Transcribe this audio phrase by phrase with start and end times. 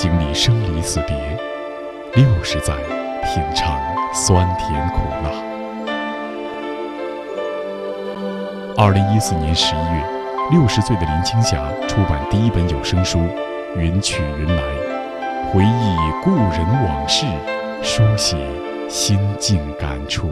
[0.00, 1.14] 经历生离死别，
[2.14, 2.72] 六十载
[3.22, 3.78] 品尝
[4.14, 5.30] 酸甜苦辣。
[8.78, 10.02] 二零一四年十一月，
[10.52, 13.18] 六十岁的林青霞出版第一本有声书
[13.76, 14.62] 《云去云来》，
[15.52, 17.26] 回忆故人往事，
[17.82, 18.38] 书写
[18.88, 20.30] 心境感触。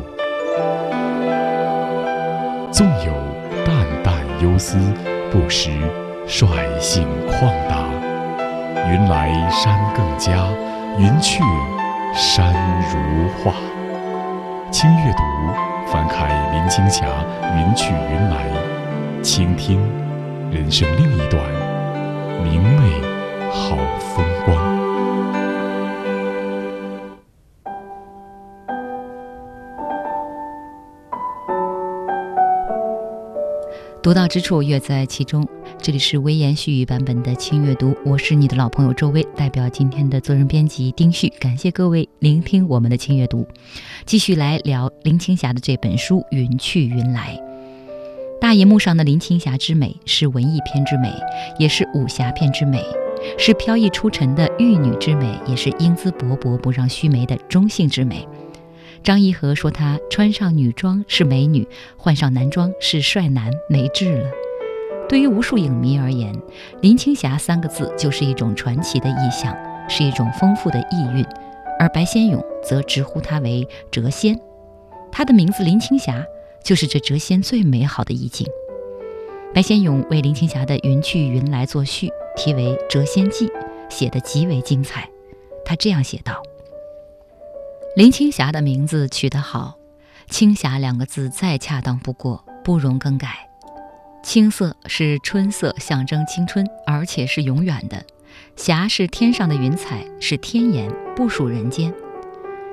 [2.73, 3.13] 纵有
[3.67, 4.79] 淡淡忧思，
[5.31, 5.69] 不时
[6.27, 6.47] 率
[6.81, 7.87] 性旷达。
[8.91, 10.49] 云来山更佳，
[10.99, 11.43] 云去
[12.15, 12.55] 山
[12.91, 13.53] 如画。
[14.71, 15.23] 轻阅读，
[15.87, 17.05] 翻开林青霞
[17.55, 18.47] 《云去云来》，
[19.23, 19.79] 倾听
[20.51, 21.43] 人生另一段
[22.43, 23.03] 明媚
[23.53, 24.78] 好风光。
[34.09, 35.47] 独到之处，乐在其中。
[35.83, 43.47] 这里是微言絮语版本的轻阅读，我是你的老朋友周薇，代表今天的责任编辑丁旭，感谢各位聆听我们的轻阅读，
[44.07, 47.37] 继续来聊林青霞的这本书《云去云来》。
[48.41, 51.13] 大银幕上的林青霞之美，是文艺片之美，
[51.59, 52.83] 也是武侠片之美，
[53.37, 58.27] 是飘逸出尘的玉女之美，也是英姿勃勃不让须眉的中性之美。
[59.03, 64.31] 张颐和说她穿上女装是美女，换上男装是帅男，没治了。
[65.09, 66.35] 对于无数影迷而言，
[66.83, 69.57] 林青霞三个字就是一种传奇的意象，
[69.89, 71.25] 是一种丰富的意蕴。
[71.79, 74.39] 而白先勇则直呼她为谪仙，
[75.11, 76.23] 她的名字林青霞
[76.63, 78.47] 就是这谪仙最美好的意境。
[79.55, 83.47] 白先勇为林青霞的《云去云来》作序，题为《谪仙记》，
[83.89, 85.09] 写得极为精彩。
[85.65, 86.43] 他这样写道
[87.97, 89.75] ：“林青霞的名字取得好，
[90.29, 93.49] 青霞两个字再恰当不过，不容更改。”
[94.23, 98.05] 青色是春色，象征青春，而且是永远的。
[98.57, 101.93] 霞是天上的云彩，是天颜，不属人间。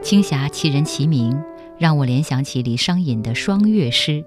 [0.04, 1.42] 青霞其人其名，
[1.80, 4.24] 让我联想起李商隐的霜月诗：“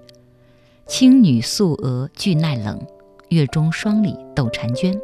[0.87, 2.81] 青女素娥俱耐冷，
[3.29, 4.99] 月中霜里斗婵娟。”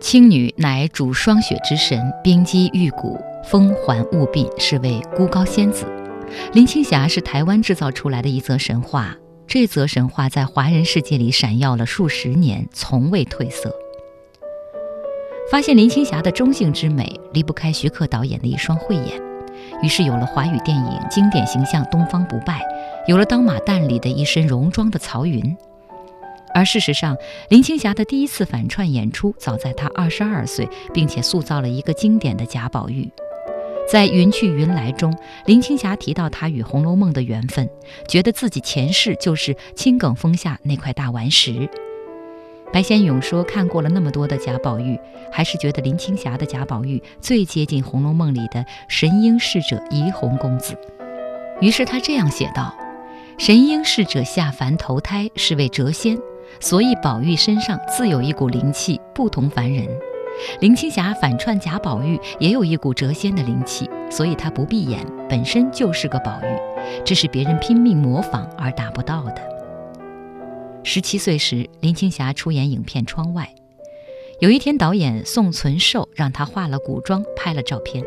[0.00, 5.84] 青女乃主霜雪之神，冰肌玉骨，风环雾鬓，是位孤高仙子。
[6.52, 9.16] 林青霞是台湾制造出来的一则神话。
[9.46, 13.74] 这则神话在华人世界里闪耀了数十年，从未褪色。
[15.50, 19.20] 发现林青霞的中性之美，离不开徐克导演的一双慧眼，
[19.82, 22.62] 于是有了华语电影经典形象东方不败，
[23.06, 25.54] 有了《刀马旦》里的一身戎装的曹云。
[26.54, 27.14] 而事实上，
[27.50, 33.10] 林青霞的第一次反串演出早在她二十二岁，并且塑造了一个经典的贾宝玉。
[33.92, 35.14] 在《云去云来》中，
[35.44, 37.68] 林青霞提到她与《红楼梦》的缘分，
[38.08, 41.68] 觉得自己前世就是青埂峰下那块大顽石。
[42.72, 44.98] 白先勇说，看过了那么多的贾宝玉，
[45.30, 50.74] 还是觉得林青霞的贾宝玉最接近《红楼梦》里的神瑛侍者怡红公子。
[51.60, 52.74] 于是他这样写道
[53.36, 56.16] ：“神瑛侍者下凡投胎是为谪仙，
[56.60, 59.86] 所以宝玉身上自有一股灵气，不同凡人。”
[60.60, 69.42] 林青霞反串贾宝玉也有一股谪仙的灵气，所以她不闭眼，本身就是个宝玉，这是别人拼命模仿而达不到的。
[70.84, 73.48] 十七岁时，林青霞出演影片《窗外》，
[74.40, 78.04] 有一天导演宋存寿让她化了古装拍了照片，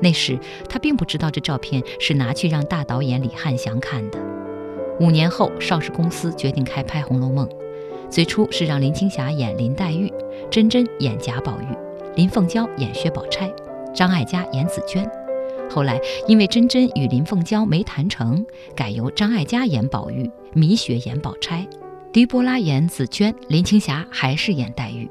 [0.00, 0.38] 那时
[0.68, 4.18] 她并不知道这照片是拿去让大导演李翰祥看的。
[4.98, 7.46] 五年后，邵氏公司决定开拍《红楼梦》。
[8.08, 10.10] 最初是让林青霞演林黛玉，
[10.50, 11.66] 珍珍演贾宝玉，
[12.14, 13.52] 林凤娇演薛宝钗，
[13.94, 15.08] 张艾嘉演紫娟。
[15.68, 18.44] 后来因为珍珍与林凤娇没谈成，
[18.74, 21.66] 改由张艾嘉演宝玉，米雪演宝钗，
[22.12, 25.10] 狄波拉演紫娟，林青霞还是演黛玉。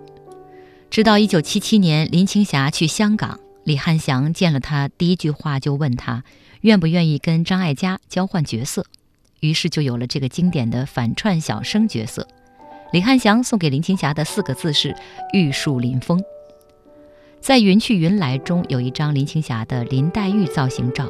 [0.89, 6.23] 直到1977年，林青霞去香港，李翰祥见了她，第一句话就问她
[6.61, 8.85] 愿不愿意跟张艾嘉交换角色，
[9.41, 12.25] 于是就有了这个经典的反串小生角色。
[12.91, 14.95] 李翰祥送给林青霞的四个字是
[15.33, 16.21] “玉树临风”。
[17.41, 21.07] 在《云去云来》中有一张林青霞的林黛玉造型照，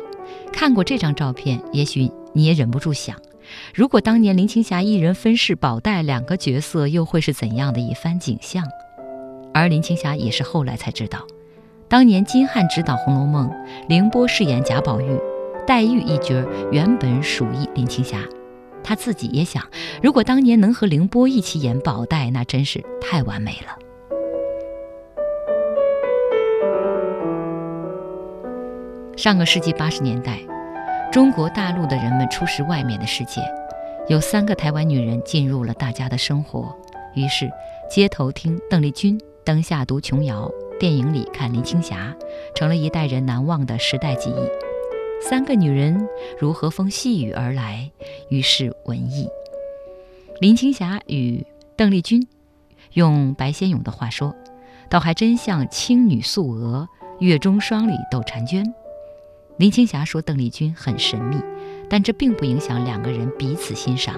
[0.51, 3.15] 看过这张照片，也许你也忍不住想：
[3.73, 8.65] 如果当年林青霞一人分饰宝黛两个角色，又会是怎样的一番景象？
[9.53, 11.19] 而林青霞也是后来才知道，
[11.87, 13.47] 当年金汉执导《红楼梦》，
[13.87, 15.17] 凌波饰演贾宝玉，
[15.65, 16.33] 黛玉一角
[16.71, 18.19] 原本属意林青霞。
[18.87, 19.63] 他自己也想，
[20.03, 23.75] 如果当年能和凌波一起演宝黛，那真是太完美了。
[29.17, 30.39] 上个世纪八十年代，
[31.11, 33.41] 中国大陆的人们初识外面的世界，
[34.07, 36.71] 有三个台湾女人进入了大家的生活，
[37.15, 37.49] 于是
[37.89, 40.47] 街头听邓丽君，灯下读琼瑶，
[40.79, 42.15] 电影里看林青霞，
[42.53, 44.64] 成了一代人难忘的时代记忆。
[45.21, 46.07] 三个女人
[46.39, 47.91] 如和风细雨而来，
[48.29, 49.27] 于是文艺。
[50.39, 51.45] 林青霞与
[51.75, 52.27] 邓丽君，
[52.93, 54.35] 用白先勇的话说，
[54.89, 56.87] 倒还真像青女素娥，
[57.19, 58.73] 月中双里斗婵娟。
[59.57, 61.37] 林青霞说邓丽君很神秘，
[61.89, 64.15] 但这并不影响两个人彼此欣赏。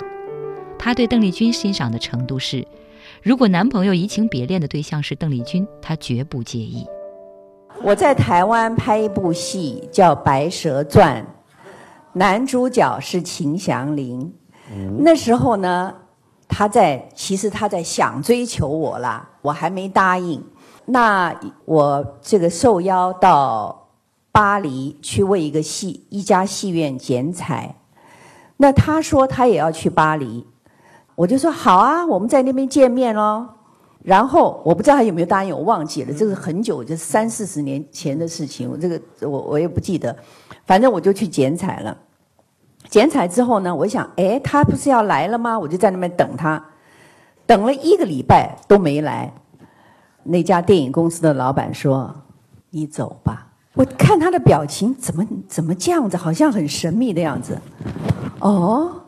[0.77, 2.67] 她对邓丽君欣赏的程度是，
[3.23, 6.85] 如果男朋友移情别恋的对象是邓丽君，她绝不介意。
[7.83, 11.23] 我在台湾拍一部戏叫《白蛇传》，
[12.13, 14.33] 男主角是秦祥林。
[14.99, 15.93] 那时候呢，
[16.47, 20.43] 他在其实他在想追求我啦，我还没答应。
[20.85, 21.33] 那
[21.65, 23.87] 我这个受邀到
[24.31, 27.75] 巴黎去为一个戏一家戏院剪彩，
[28.57, 30.45] 那他说他也要去巴黎，
[31.15, 33.47] 我就说好啊，我们在那边见面喽。
[34.07, 40.15] 然后我不知道他有没有答应，我忘记了，这是很久，就是三四十年前的事情，我这个我我也不记得，
[40.65, 41.97] 反正我就去剪彩了。
[42.87, 45.59] 剪彩之后呢，我想，哎，他不是要来了吗？
[45.59, 46.63] 我就在那边等他，
[47.45, 49.33] 等了一个礼拜都没来。
[50.23, 52.15] 那家电影公司的老板说
[52.71, 57.59] ：“你走吧。”我看他的表情，怎么怎么这样子，好像很神秘的样子。
[58.39, 59.01] 哦，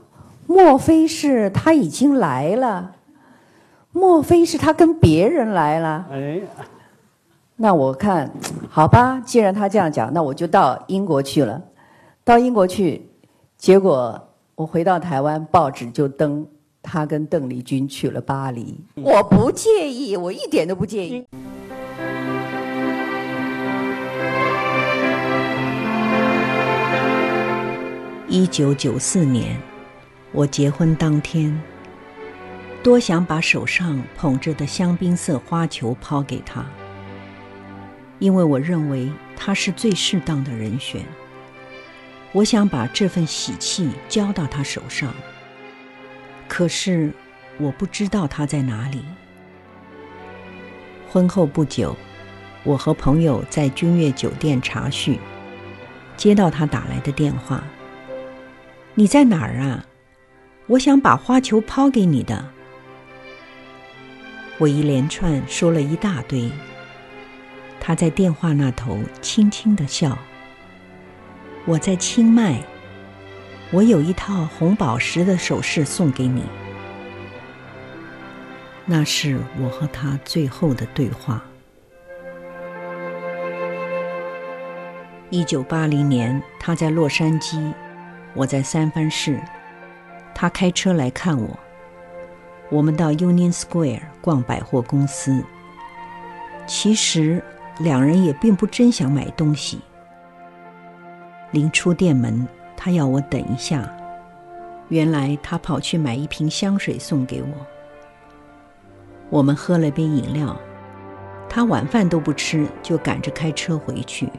[0.46, 2.96] 莫非是他已经来了？
[3.92, 6.06] 莫非是他跟别人来了？
[6.12, 6.40] 哎，
[7.56, 8.32] 那我看，
[8.70, 11.60] 好吧，既然他这样讲，那我就到英国去了。
[12.24, 13.10] 到英国去，
[13.58, 16.46] 结果我回到台湾，报纸就登
[16.84, 18.80] 他跟邓丽君去了巴黎。
[18.96, 21.26] 我不介意，我一点都不介意。
[28.28, 29.60] 一九九四年，
[30.32, 31.60] 我结婚当天。
[32.82, 36.66] 多想把手上捧着的香槟色花球抛给他，
[38.20, 41.04] 因为我认为他是最适当的人选。
[42.32, 45.14] 我想把这份喜气交到他手上，
[46.48, 47.12] 可是
[47.58, 49.04] 我不知道他在哪里。
[51.10, 51.94] 婚后不久，
[52.64, 55.20] 我和朋友在君悦酒店茶叙，
[56.16, 57.62] 接到他打来的电话
[58.96, 59.86] ：“你在哪儿啊？
[60.68, 62.46] 我想把花球抛给你的。”
[64.60, 66.52] 我一连串说了一大堆，
[67.80, 70.18] 他在电话那头轻轻的笑。
[71.66, 72.62] 我在清迈，
[73.72, 76.44] 我有一套红宝石的首饰送给你。
[78.86, 81.42] 那是我和他最后的对话。
[85.30, 87.72] 一九八零年，他在洛杉矶，
[88.34, 89.40] 我在三藩市，
[90.36, 91.58] 他开车来看我。
[92.70, 95.44] 我们到 Union Square 逛百货公司。
[96.68, 97.44] 其实
[97.80, 99.80] 两人也并不真想买东西。
[101.52, 102.48] 临出店门，
[102.78, 103.92] 他要我等一下。
[104.90, 107.50] 原来他跑去买一瓶香水送给我。
[109.30, 110.56] 我们喝了杯饮料，
[111.50, 114.30] 他晚饭都不吃，就赶着开车回去。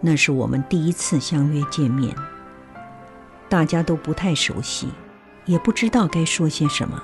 [0.00, 2.14] 那是我们第一次相约见面，
[3.48, 4.88] 大家都不太熟悉。
[5.46, 7.02] 也不知道该说些什么，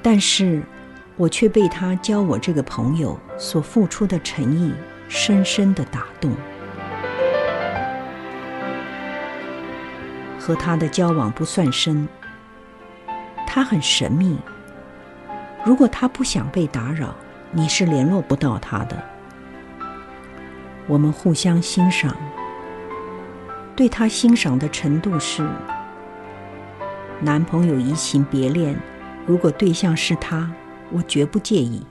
[0.00, 0.62] 但是
[1.16, 4.72] 我却被他教我这个朋友所付出的诚意
[5.08, 6.32] 深深的打动。
[10.38, 12.08] 和他的交往不算深，
[13.46, 14.38] 他很神秘。
[15.64, 17.14] 如果他不想被打扰，
[17.50, 18.96] 你是联络不到他的。
[20.88, 22.16] 我们互相欣赏，
[23.76, 25.48] 对他欣赏的程度是。
[27.24, 28.76] 男朋友移情别恋，
[29.24, 30.50] 如果对象是他，
[30.90, 31.86] 我绝不介意。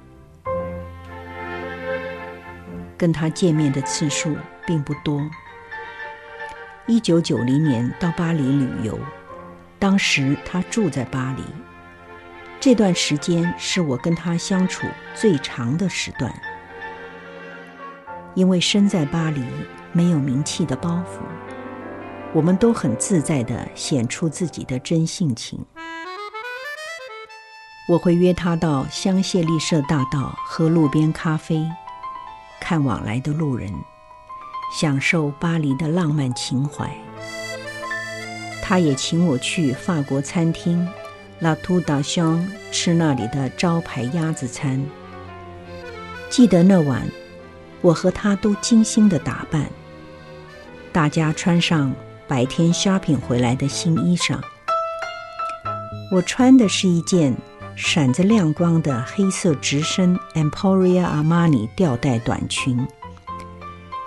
[2.97, 4.35] 跟他见面的次数
[4.67, 5.21] 并不多。
[6.85, 8.99] 一九九零年到巴黎旅游，
[9.79, 11.43] 当时他住在巴黎，
[12.59, 14.85] 这段时间是我跟他相处
[15.15, 16.29] 最长的时段。
[18.35, 19.41] 因为身在巴黎，
[19.93, 21.50] 没有名气的包袱。
[22.33, 25.59] 我们都很自在地显出自己的真性情。
[27.89, 31.61] 我会约他到香榭丽舍大道喝路边咖啡，
[32.61, 33.69] 看往来的路人，
[34.79, 36.89] 享受巴黎的浪漫情怀。
[38.63, 40.87] 他也请我去法国餐厅
[41.39, 44.81] La Tour d'Argent 吃那里的招牌鸭子餐。
[46.29, 47.05] 记得那晚，
[47.81, 49.69] 我和他都精心的打扮，
[50.93, 51.93] 大家穿上
[52.31, 54.39] 白天 shopping 回来的新衣裳。
[56.09, 57.35] 我穿的是一件
[57.75, 62.87] 闪着亮光的黑色直身 Emporia Armani 吊带短裙，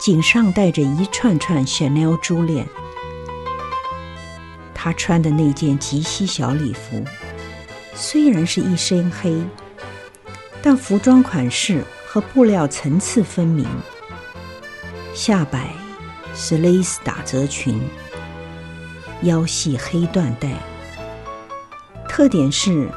[0.00, 2.66] 颈上戴着一串串 Chanel 珠链。
[4.74, 7.04] 他穿的那件及膝小礼服，
[7.94, 9.38] 虽然是一身黑，
[10.62, 13.66] 但服装款式和布料层次分明。
[15.12, 15.68] 下摆
[16.34, 17.78] 是蕾丝打褶裙，
[19.24, 20.52] 腰系黑缎带。
[22.08, 22.88] 特点是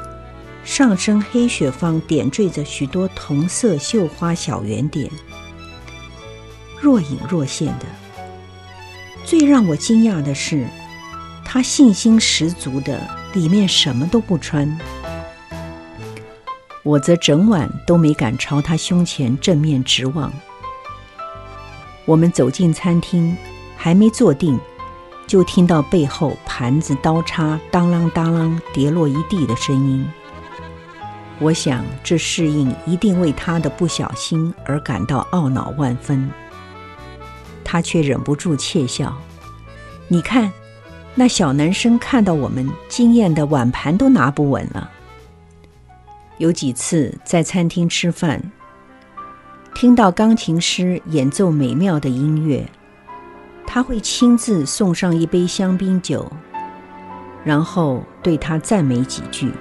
[0.64, 5.10] 上身黑雪纺点缀着许多同色绣花小圆点，
[6.80, 7.86] 若隐若现的。
[9.26, 10.68] 最让我惊讶的是，
[11.44, 13.02] 她信心十足的
[13.34, 14.78] 里面什么都不穿。
[16.84, 20.32] 我则整晚都没敢朝她胸前正面直望。
[22.06, 23.36] 我们走进餐厅，
[23.76, 24.58] 还没坐定。
[25.28, 30.08] 就听到背后盘子、刀叉当啷当啷跌落一地的声音。
[31.40, 36.28] 我想，这侍应一定为他的不小心而感到懊恼万分。
[37.64, 39.16] 他却忍不住窃笑
[40.08, 40.52] ：“你看，
[41.14, 44.90] 那小男生看到我们惊艳的碗盘都拿不稳了。”
[46.40, 48.42] 有几次在餐厅吃饭，
[49.76, 52.68] 听到钢琴师演奏美妙的音乐。
[53.70, 56.26] 他会亲自送上一杯香槟酒，
[57.44, 59.52] 然后对他赞美几句。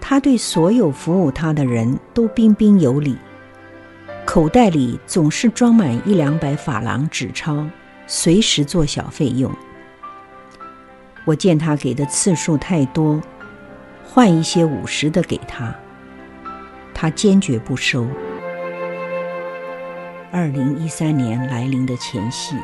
[0.00, 3.16] 他对所有服务他的人都彬彬有礼，
[4.24, 7.68] 口袋里总是装满一两百法郎纸钞，
[8.06, 9.52] 随时做小费用。
[11.26, 13.20] 我见他给的次数太多，
[14.04, 15.74] 换一些五十的给他，
[16.94, 18.06] 他坚决不收。
[20.32, 22.54] 二零一三年来临的前夕。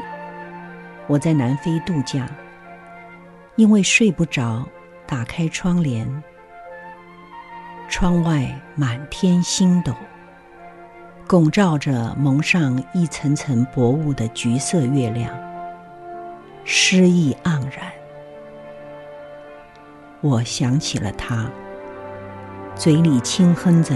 [1.09, 2.29] 我在南非度假，
[3.55, 4.67] 因为睡不着，
[5.07, 6.23] 打开窗帘，
[7.89, 9.95] 窗外满天星斗，
[11.29, 15.33] 拱照着蒙上一层层薄雾的橘色月亮，
[16.65, 17.93] 诗意盎然。
[20.23, 21.49] 我想起了他，
[22.75, 23.95] 嘴里轻哼着：“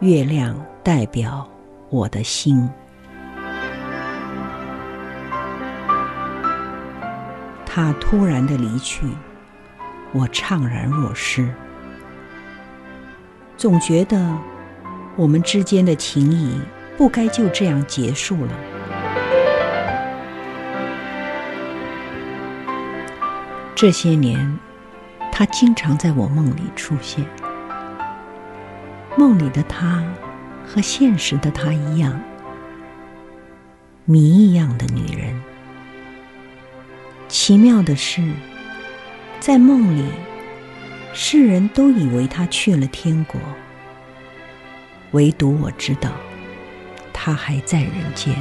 [0.00, 1.48] 月亮代表
[1.88, 2.68] 我的心。”
[7.74, 9.06] 他突然的离去，
[10.12, 11.48] 我怅然若失，
[13.56, 14.36] 总觉得
[15.16, 16.60] 我们之间的情谊
[16.98, 18.52] 不该就这样结束了。
[23.74, 24.58] 这些年，
[25.30, 27.24] 他经常在我梦里出现，
[29.16, 30.04] 梦里的他
[30.66, 32.20] 和现实的他一样，
[34.04, 35.31] 谜一样的女人。
[37.32, 38.22] 奇妙的是，
[39.40, 40.04] 在梦里，
[41.14, 43.40] 世人都以为他去了天国，
[45.12, 46.12] 唯独我知道，
[47.10, 48.36] 他还在人间。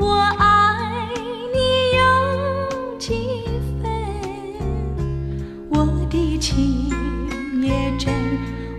[0.00, 1.06] 我爱
[1.52, 1.58] 你
[1.98, 3.44] 有几
[3.82, 3.92] 分
[5.68, 6.90] 我的情
[7.62, 8.10] 也真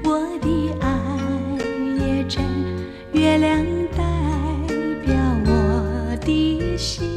[0.04, 0.90] 我的爱
[2.04, 2.44] 也真
[3.12, 3.64] 月亮
[3.96, 4.04] 代
[5.06, 7.08] 表我的心。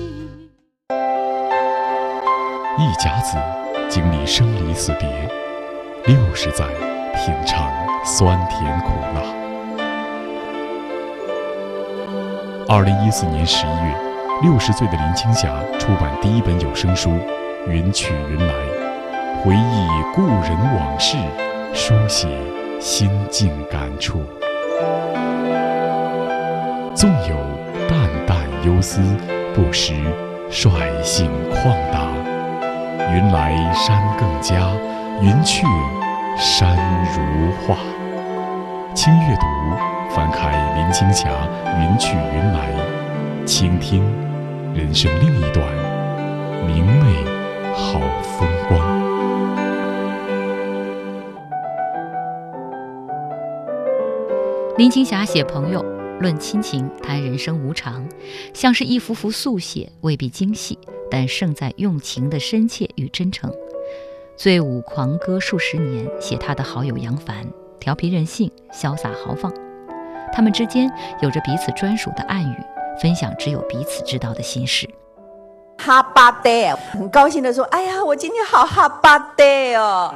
[2.76, 3.38] 一甲子
[3.88, 5.08] 经历生离死别
[6.04, 6.66] 六十载
[7.14, 7.73] 品尝
[8.04, 9.44] 酸甜苦辣。
[12.66, 13.94] 二零一四年十一月，
[14.42, 17.11] 六十岁的林青霞出版第一本有声书
[17.68, 18.54] 《云去云来》，
[19.42, 21.18] 回忆故人往事，
[21.75, 22.26] 书写
[22.80, 24.23] 心境感触。
[26.94, 27.37] 纵有
[27.87, 29.02] 淡淡忧思，
[29.54, 29.92] 不时
[30.49, 32.00] 率性旷达。
[33.12, 34.54] 云来山更佳，
[35.21, 35.66] 云去
[36.38, 36.75] 山
[37.14, 37.76] 如画。
[38.94, 39.94] 轻阅读。
[40.14, 41.28] 翻开林青霞
[41.83, 42.73] 《云去云来》，
[43.44, 44.00] 倾听
[44.73, 45.66] 人生另一段
[46.68, 47.25] 明媚
[47.75, 48.78] 好风光。
[54.78, 55.85] 林青霞写朋友，
[56.21, 58.09] 论亲情，谈人生无常，
[58.52, 60.78] 像是一幅幅速写，未必精细，
[61.11, 63.52] 但胜在用情的深切与真诚。
[64.37, 67.44] 醉舞狂歌数十年，写他的好友杨凡，
[67.80, 69.52] 调皮任性，潇洒豪放。
[70.33, 70.90] 他们之间
[71.21, 72.57] 有着彼此专属的暗语，
[73.00, 74.88] 分享只有彼此知道的心事。
[75.76, 80.14] 哈巴爹，很高兴的说：“哎呀，我今天好哈巴爹哦！”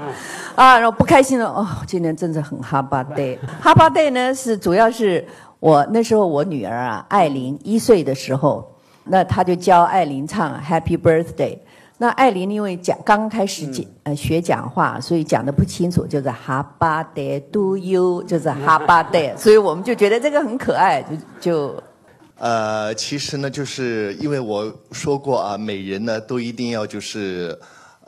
[0.54, 3.38] 啊，然后不开心了哦，今天真的很哈巴爹。
[3.60, 5.26] 哈巴爹呢，是主要是
[5.58, 8.70] 我那时候我女儿啊，艾琳一岁的时候，
[9.04, 11.58] 那他就教艾琳唱 Happy Birthday。
[12.00, 21.82] 那艾琳因为讲刚开始讲呃学讲话，所以讲的不清楚，就是哈巴德 Do you，就是哈巴德，所以我们就觉得这个很可爱，就就。
[22.40, 27.58] 呃，其实呢，就是因为我说过啊，每人呢都一定要就是，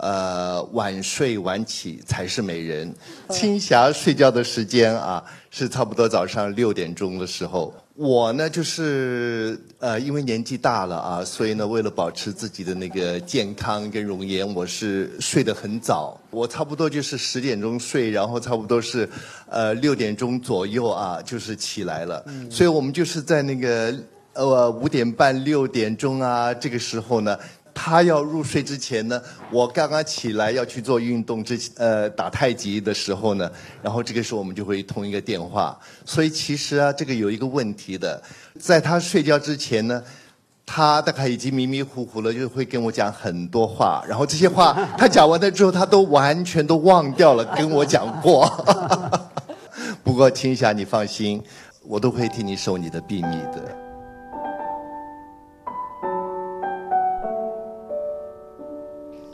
[0.00, 2.90] 呃，晚睡晚起才是美人。
[3.28, 7.75] 青霞睡觉的时间啊，是差不多早上六点钟的时候。
[7.97, 16.19] 我呢，就是呃，因为年纪大了啊，所以呢，为了保持自己的那个健康跟容颜，我是睡得很早。
[16.30, 19.07] 我差不多就是十点钟睡，然后差不多是
[19.50, 22.25] 呃六点钟左右啊，就是起来了。
[22.50, 23.95] 所以我们就是在那个
[24.33, 27.38] 呃五点半六点钟啊，这个时候呢。
[27.82, 29.18] 他要入睡之前呢，
[29.50, 35.75] 我刚刚起来要去做运动之呃打太极的时候呢，然后这个时候我们就会通一个电话。
[36.04, 38.22] 所以其实啊，这个有一个问题的，
[38.58, 40.02] 在他睡觉之前呢，
[40.66, 48.46] 他大概已经迷迷糊糊了，就会跟我讲很多话，然后这些话他讲完了之后，他都完全都忘掉了跟我讲过。
[50.04, 51.42] 不过青霞，你放心，
[51.82, 53.89] 我都会替你守你的秘密的。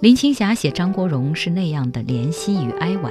[0.01, 3.11] 林青霞写张国荣是那样的怜惜与哀婉。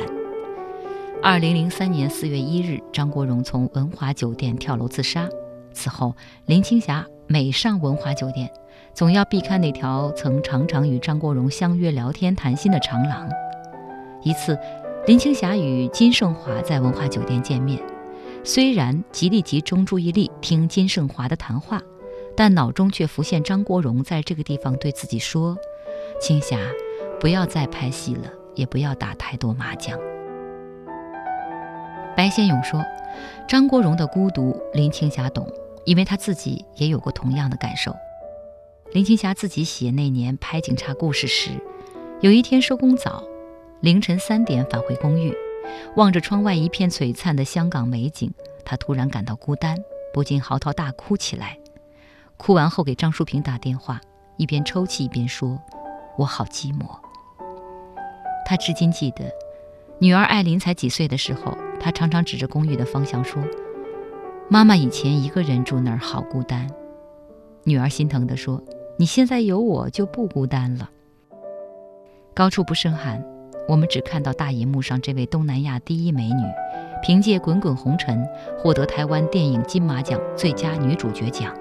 [1.20, 5.28] 二零零三年四月一日，张国荣从文华酒店跳楼自杀。
[5.74, 8.48] 此后，林青霞每上文华酒店，
[8.94, 13.28] 总要避开那条曾常常与张国荣相约聊天谈心的长廊。
[14.22, 14.56] 一次，
[15.08, 17.82] 林青霞与金盛华在文华酒店见面，
[18.44, 21.82] 虽然极力集中注意力听金盛华的谈话，
[22.38, 25.58] 但脑中却浮现张国荣在这个地方对自己说。
[26.26, 26.58] 青霞，
[27.20, 29.96] 不要再拍戏了，也不要打太多麻将。
[32.18, 32.84] 白先勇说
[33.48, 35.48] ：“张国荣的孤独，林青霞懂，
[35.86, 37.96] 因为他自己也有过同样的感受。”
[38.92, 41.52] 林青霞自己写那年拍警察故事时，
[42.22, 43.24] 有一天收工早，
[43.82, 45.32] 凌晨三点返回公寓，
[45.96, 48.34] 望着窗外一片璀璨的香港美景，
[48.64, 49.78] 她突然感到孤单，
[50.12, 51.60] 不禁嚎啕大哭起来。
[52.36, 54.02] 哭完后给张淑平打电话，
[54.38, 55.62] 一边抽泣一边说。
[56.18, 56.86] 我好寂寞。
[58.46, 59.32] 他至今记得，
[60.00, 63.42] 女儿艾琳才几岁的时候，他常常指着公寓的方向说
[64.50, 66.70] ：“妈妈以前一个人住那儿，好孤单。”
[67.66, 68.62] 女儿心疼地说
[69.00, 70.90] ：“你现在有我就不孤单了。”
[72.36, 73.24] 高处不胜寒，
[73.68, 76.44] 我们只看到大银幕上这位东南亚第一美女，
[77.02, 78.24] 凭借《滚滚红尘》
[78.62, 81.52] 获得台湾电影金马奖最佳女主角奖，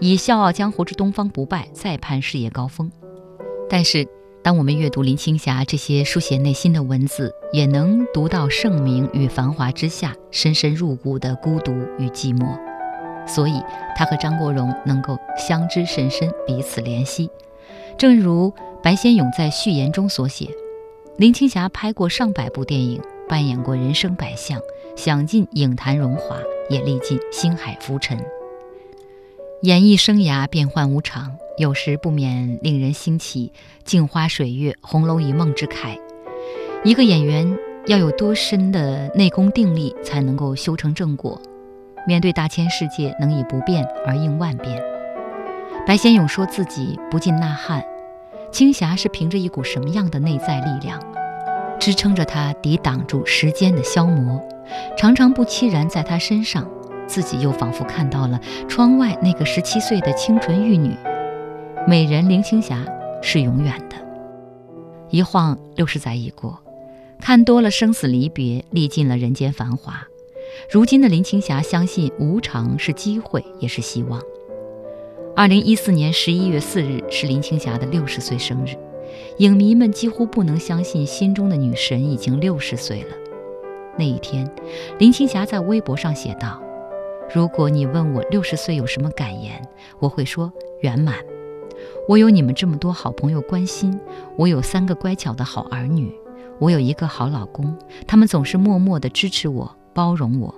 [0.00, 2.90] 以《笑傲江湖之东方不败》再攀事业高峰。
[3.70, 4.06] 但是，
[4.42, 12.58] 当我们阅读林青霞这些书写内心的文字，也能读到盛名与繁华之下深深入骨的孤独与寂寞。
[13.26, 13.62] 所以，
[13.94, 17.28] 她和张国荣能够相知甚深，彼此怜惜。
[17.98, 20.48] 正如白先勇在序言中所写
[21.18, 24.58] ：“林青霞拍过上百部电影，扮演过人生百相，
[24.96, 26.38] 享尽影坛荣华，
[26.70, 28.18] 也历尽星海浮沉。
[29.62, 35.98] 演艺生涯变幻无常。”有时不免令人兴起“镜花水月，红楼一梦”之慨。
[36.84, 41.42] 一个演员要有多深的内功定力，才能够修成正果？
[42.06, 44.80] 面对大千世界，能以不变而应万变。
[45.84, 47.84] 白先勇说自己不禁呐喊：
[48.52, 51.02] 青霞是凭着一股什么样的内在力量，
[51.80, 54.40] 支撑着她抵挡住时间的消磨？
[54.96, 56.70] 常常不期然在她身上，
[57.08, 60.94] 自己又仿佛看到了窗外那个十七岁的清纯玉女。
[61.86, 62.84] 美人林青霞
[63.22, 63.96] 是永远的，
[65.10, 66.62] 一晃六十载已过，
[67.18, 70.06] 看多了生死离别，历尽了人间繁华。
[70.70, 74.20] 如今的林青霞相信无常是机会，也是希望。
[75.34, 78.74] 二零一四年十一月四日是林青霞的六十岁生日，
[79.38, 83.16] 影迷们几乎不能相信心中的女神已经六十岁了。
[83.96, 84.48] 那一天，
[84.98, 86.60] 林青霞在微博上写道
[87.34, 89.62] ：“如果你问我六十岁有什么感言，
[89.98, 91.14] 我会说圆满。”
[92.08, 94.00] 我有你们这么多好朋友关心，
[94.36, 96.10] 我有三个乖巧的好儿女，
[96.58, 100.54] 我有一个好老公，他们总是默默地支持我、包容我。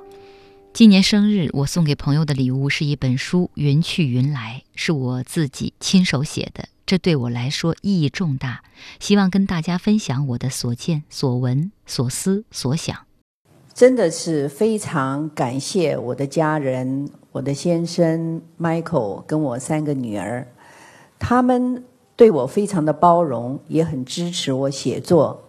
[0.72, 8.62] 今年生日，我送给朋友的礼物是一本书《云去云来》，是我自己亲手写的，这对我来说意义重大。
[9.00, 13.09] 希望跟大家分享我的所见所闻、所思所想。
[13.72, 20.46] 真的是非常感谢我的家人，我的先生 Michael 跟我三个女儿，
[21.18, 21.82] 他们
[22.16, 25.40] 对我非常的包容，也很支持我写作，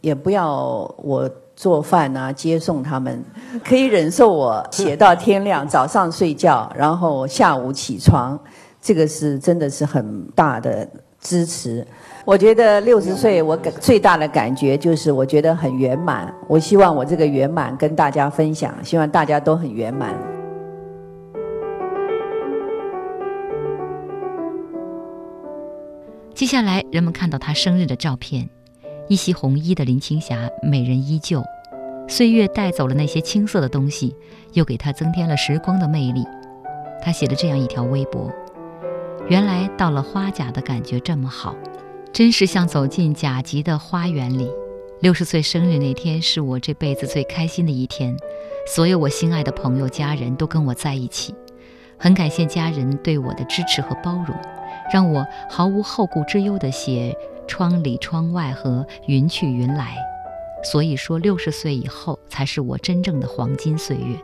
[0.00, 1.30] 也不要我。
[1.54, 3.22] 做饭啊，接送他们，
[3.62, 8.36] 可以忍受我写到天亮，早上睡觉， 然后下午起床，
[8.80, 10.88] 这个是真的是很大的
[11.20, 11.86] 支持。
[12.24, 16.32] 我觉得六十岁，我感最大的感觉就是我觉得很圆满。
[16.46, 20.14] 我希望我这个圆满跟大家分享，希望大家都很圆满。
[26.32, 28.48] 接下来，人们看到他生日的照片。
[29.08, 31.42] 一袭红衣的林青霞，美人依旧。
[32.08, 34.14] 岁月带走了那些青涩的东西，
[34.52, 36.24] 又给她增添了时光的魅力。
[37.02, 38.30] 她写了这样一条微博：
[39.28, 41.54] 原来到了花甲的感觉这么好，
[42.12, 44.50] 真是像走进甲级的花园里。
[45.00, 48.16] 六十岁生日那天是我这辈子最开心的一天，
[48.66, 51.34] 所有我心爱的朋友、家人都跟我在一起。
[51.98, 54.36] 很感谢家人对我的支持和包容，
[54.92, 57.16] 让我毫无后顾之忧地写。
[57.48, 59.96] 窗里窗外和云去云来，
[60.64, 64.16] 所以说六十岁以后才是我真正的黄金岁月。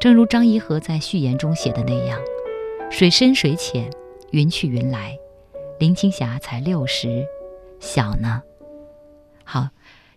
[0.00, 2.18] 正如张颐和在序言中写的那样
[2.90, 3.90] ：“水深水浅，
[4.30, 5.18] 云去云来，
[5.82, 7.26] 林青霞才六十，
[7.80, 8.40] 小呢。”
[9.42, 9.68] 好，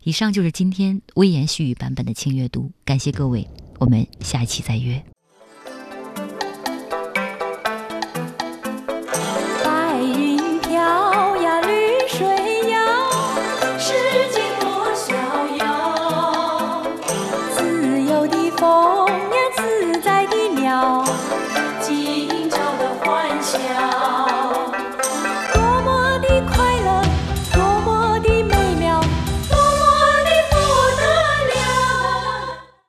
[0.03, 3.49] 以上就是今天微言细语版本的轻阅读，感谢各位，
[3.79, 5.03] 我们下一期再约。